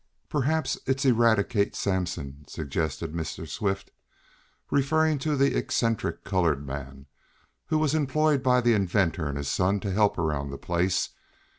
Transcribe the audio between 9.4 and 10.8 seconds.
son to help around the